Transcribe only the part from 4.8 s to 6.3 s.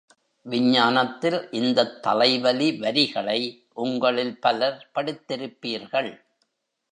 படித்திருப்பீர்கள்.